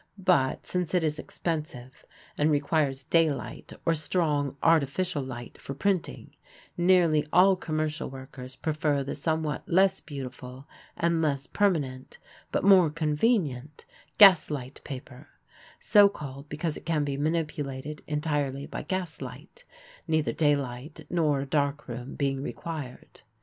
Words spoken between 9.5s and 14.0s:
less beautiful and less permanent, but more convenient,